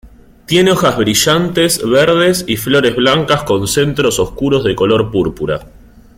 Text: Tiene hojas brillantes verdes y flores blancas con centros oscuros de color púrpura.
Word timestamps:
Tiene 0.47 0.71
hojas 0.71 0.97
brillantes 0.97 1.87
verdes 1.87 2.43
y 2.47 2.57
flores 2.57 2.95
blancas 2.95 3.43
con 3.43 3.67
centros 3.67 4.17
oscuros 4.19 4.63
de 4.63 4.73
color 4.75 5.11
púrpura. 5.11 5.67